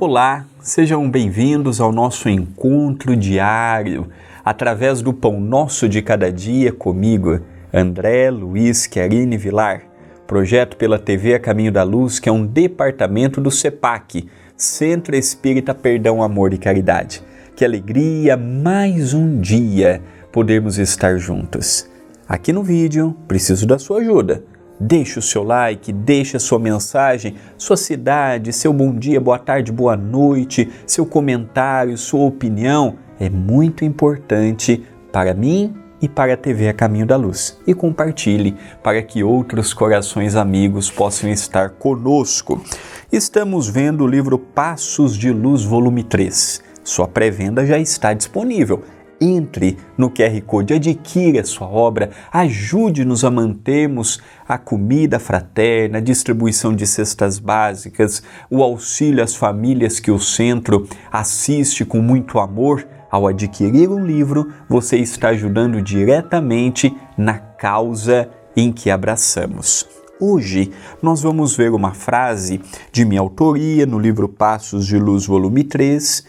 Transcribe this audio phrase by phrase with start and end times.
[0.00, 4.08] Olá, sejam bem-vindos ao nosso encontro diário
[4.42, 7.38] através do Pão Nosso de Cada Dia comigo,
[7.70, 9.82] André Luiz Querine Vilar,
[10.26, 14.26] projeto pela TV A Caminho da Luz, que é um departamento do CEPAC,
[14.56, 17.22] Centro Espírita Perdão, Amor e Caridade.
[17.54, 20.00] Que alegria mais um dia
[20.32, 21.86] podermos estar juntos.
[22.26, 24.42] Aqui no vídeo, preciso da sua ajuda
[24.82, 29.70] Deixe o seu like, deixe a sua mensagem, sua cidade, seu bom dia, boa tarde,
[29.70, 36.70] boa noite, seu comentário, sua opinião é muito importante para mim e para a TV
[36.70, 37.60] A Caminho da Luz.
[37.66, 42.64] E compartilhe para que outros corações amigos possam estar conosco.
[43.12, 46.62] Estamos vendo o livro Passos de Luz, volume 3.
[46.82, 48.82] Sua pré-venda já está disponível
[49.20, 56.74] entre no QR Code, adquira sua obra, ajude-nos a mantermos a comida fraterna, a distribuição
[56.74, 62.86] de cestas básicas, o auxílio às famílias que o centro assiste com muito amor.
[63.10, 69.86] Ao adquirir um livro, você está ajudando diretamente na causa em que abraçamos.
[70.20, 70.70] Hoje
[71.02, 72.60] nós vamos ver uma frase
[72.92, 76.24] de minha autoria no livro Passos de Luz, volume 3,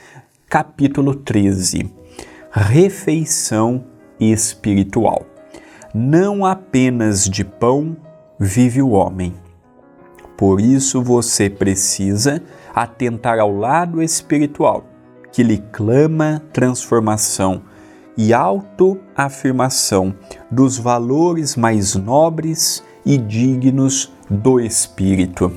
[0.49, 2.00] capítulo 13
[2.51, 3.85] refeição
[4.19, 5.25] espiritual.
[5.93, 7.95] Não apenas de pão
[8.37, 9.33] vive o homem.
[10.37, 12.41] Por isso você precisa
[12.73, 14.83] atentar ao lado espiritual,
[15.31, 17.61] que lhe clama transformação
[18.17, 20.13] e autoafirmação
[20.49, 25.51] dos valores mais nobres e dignos do espírito.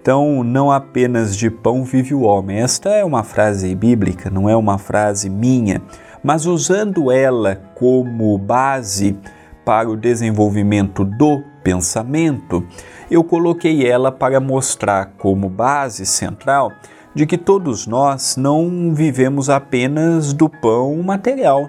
[0.00, 2.58] Então, não apenas de pão vive o homem.
[2.58, 5.80] Esta é uma frase bíblica, não é uma frase minha
[6.22, 9.18] mas usando ela como base
[9.64, 12.66] para o desenvolvimento do pensamento,
[13.10, 16.72] eu coloquei ela para mostrar como base central
[17.14, 21.68] de que todos nós não vivemos apenas do pão material.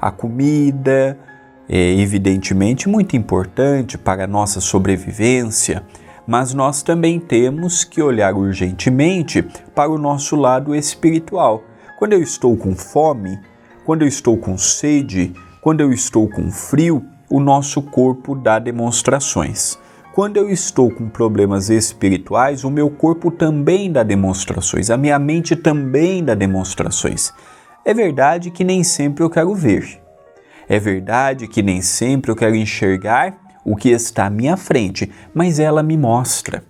[0.00, 1.18] A comida
[1.68, 5.82] é evidentemente muito importante para a nossa sobrevivência,
[6.26, 9.42] mas nós também temos que olhar urgentemente
[9.74, 11.62] para o nosso lado espiritual.
[11.98, 13.38] Quando eu estou com fome,
[13.84, 19.78] quando eu estou com sede, quando eu estou com frio, o nosso corpo dá demonstrações.
[20.14, 25.56] Quando eu estou com problemas espirituais, o meu corpo também dá demonstrações, a minha mente
[25.56, 27.32] também dá demonstrações.
[27.84, 30.00] É verdade que nem sempre eu quero ver.
[30.68, 35.58] É verdade que nem sempre eu quero enxergar o que está à minha frente, mas
[35.58, 36.64] ela me mostra.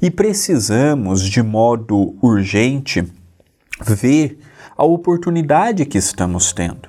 [0.00, 3.04] E precisamos, de modo urgente,
[3.80, 4.38] ver
[4.76, 6.88] a oportunidade que estamos tendo.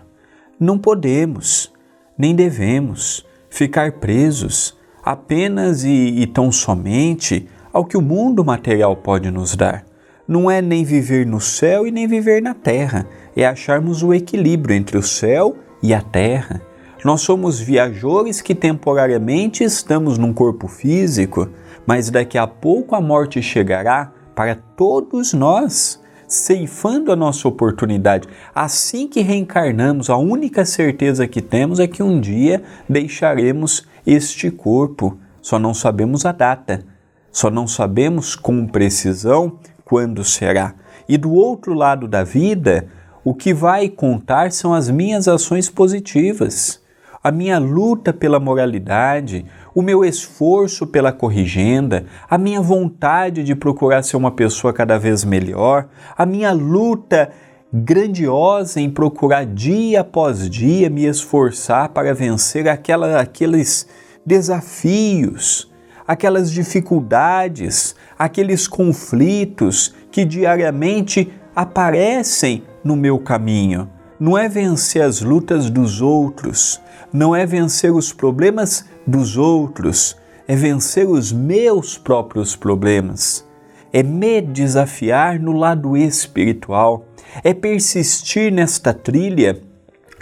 [0.60, 1.72] Não podemos,
[2.18, 9.30] nem devemos, ficar presos apenas e, e tão somente ao que o mundo material pode
[9.30, 9.86] nos dar.
[10.28, 14.76] Não é nem viver no céu e nem viver na terra, é acharmos o equilíbrio
[14.76, 16.62] entre o céu e a terra.
[17.04, 21.48] Nós somos viajores que temporariamente estamos num corpo físico,
[21.86, 28.28] mas daqui a pouco a morte chegará para todos nós ceifando a nossa oportunidade.
[28.54, 35.18] Assim que reencarnamos, a única certeza que temos é que um dia deixaremos este corpo.
[35.42, 36.84] Só não sabemos a data,
[37.32, 40.74] só não sabemos com precisão quando será.
[41.08, 42.88] E do outro lado da vida,
[43.24, 46.84] o que vai contar são as minhas ações positivas
[47.26, 54.04] a minha luta pela moralidade, o meu esforço pela corrigenda, a minha vontade de procurar
[54.04, 57.32] ser uma pessoa cada vez melhor, a minha luta
[57.74, 63.88] grandiosa em procurar dia após dia me esforçar para vencer aquela, aqueles
[64.24, 65.74] desafios,
[66.08, 73.95] aquelas dificuldades, aqueles conflitos que diariamente aparecem no meu caminho.
[74.20, 76.82] Não é vencer as lutas dos outros,
[77.12, 80.16] não é vencer os problemas dos outros,
[80.48, 83.46] é vencer os meus próprios problemas.
[83.92, 87.06] É me desafiar no lado espiritual,
[87.44, 89.62] é persistir nesta trilha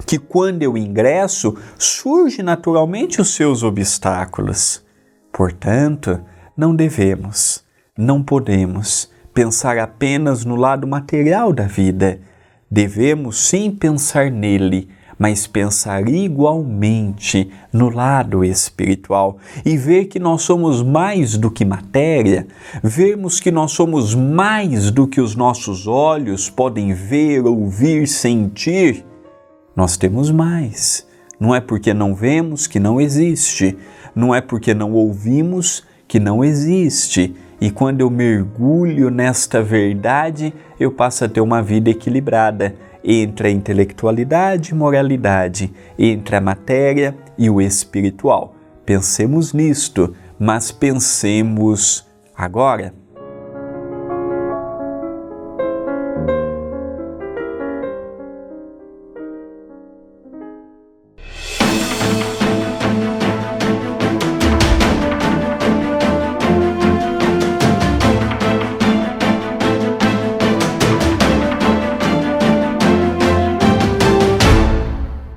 [0.06, 4.84] que, quando eu ingresso, surge naturalmente os seus obstáculos.
[5.31, 6.19] Portanto,
[6.56, 7.63] não devemos,
[7.98, 12.19] não podemos pensar apenas no lado material da vida.
[12.74, 14.90] Devemos sim pensar nele
[15.20, 22.48] mas pensar igualmente no lado espiritual e ver que nós somos mais do que matéria,
[22.84, 29.06] vermos que nós somos mais do que os nossos olhos podem ver, ouvir, sentir.
[29.76, 31.08] Nós temos mais.
[31.40, 33.78] Não é porque não vemos que não existe,
[34.16, 37.36] não é porque não ouvimos que não existe.
[37.63, 43.51] E quando eu mergulho nesta verdade, eu passo a ter uma vida equilibrada entre a
[43.51, 48.54] intelectualidade e moralidade, entre a matéria e o espiritual.
[48.86, 52.06] Pensemos nisto, mas pensemos
[52.36, 52.94] agora.